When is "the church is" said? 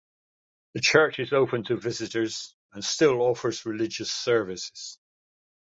0.73-1.31